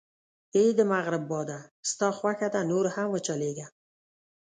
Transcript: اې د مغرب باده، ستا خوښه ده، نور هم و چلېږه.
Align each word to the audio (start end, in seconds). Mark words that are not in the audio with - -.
اې 0.55 0.65
د 0.77 0.79
مغرب 0.91 1.23
باده، 1.31 1.59
ستا 1.91 2.07
خوښه 2.17 2.47
ده، 2.53 2.61
نور 2.71 2.85
هم 2.95 3.07
و 3.11 3.17
چلېږه. 3.27 3.67